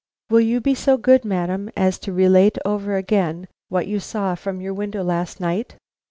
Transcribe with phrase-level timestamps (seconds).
[0.31, 4.59] "Will you be so good, madam, as to relate over again, what you saw from
[4.59, 5.75] your window last night?